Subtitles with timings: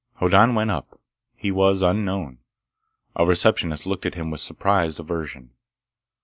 [0.15, 0.99] Hoddan went up.
[1.35, 2.39] He was unknown.
[3.15, 5.51] A receptionist looked at him with surprised aversion.